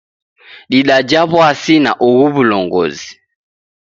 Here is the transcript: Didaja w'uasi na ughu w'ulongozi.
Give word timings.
Didaja 0.71 1.21
w'uasi 1.29 1.75
na 1.83 1.91
ughu 2.07 2.25
w'ulongozi. 2.33 3.09